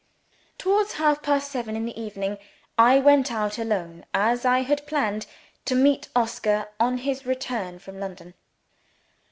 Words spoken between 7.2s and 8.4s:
return from London.